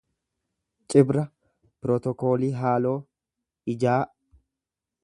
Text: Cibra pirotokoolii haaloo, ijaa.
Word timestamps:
Cibra 0.93 1.25
pirotokoolii 1.83 2.51
haaloo, 2.63 2.95
ijaa. 3.77 4.01